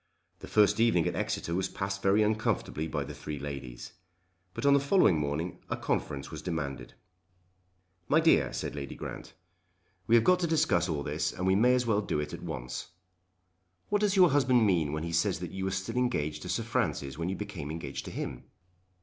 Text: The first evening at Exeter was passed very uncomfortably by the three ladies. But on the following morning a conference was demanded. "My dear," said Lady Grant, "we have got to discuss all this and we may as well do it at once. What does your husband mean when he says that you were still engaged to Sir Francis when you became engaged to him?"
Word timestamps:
The 0.39 0.47
first 0.47 0.79
evening 0.79 1.05
at 1.07 1.15
Exeter 1.15 1.53
was 1.53 1.69
passed 1.69 2.01
very 2.01 2.23
uncomfortably 2.23 2.87
by 2.87 3.03
the 3.03 3.13
three 3.13 3.37
ladies. 3.37 3.93
But 4.55 4.65
on 4.65 4.73
the 4.73 4.79
following 4.79 5.19
morning 5.19 5.59
a 5.69 5.77
conference 5.77 6.31
was 6.31 6.41
demanded. 6.41 6.95
"My 8.07 8.19
dear," 8.19 8.51
said 8.51 8.73
Lady 8.75 8.95
Grant, 8.95 9.35
"we 10.07 10.15
have 10.15 10.23
got 10.23 10.39
to 10.39 10.47
discuss 10.47 10.89
all 10.89 11.03
this 11.03 11.31
and 11.31 11.45
we 11.45 11.53
may 11.53 11.75
as 11.75 11.85
well 11.85 12.01
do 12.01 12.19
it 12.19 12.33
at 12.33 12.41
once. 12.41 12.87
What 13.89 14.01
does 14.01 14.15
your 14.15 14.31
husband 14.31 14.65
mean 14.65 14.91
when 14.91 15.03
he 15.03 15.13
says 15.13 15.37
that 15.37 15.51
you 15.51 15.65
were 15.65 15.69
still 15.69 15.97
engaged 15.97 16.41
to 16.41 16.49
Sir 16.49 16.63
Francis 16.63 17.19
when 17.19 17.29
you 17.29 17.35
became 17.35 17.69
engaged 17.69 18.05
to 18.05 18.11
him?" 18.11 18.45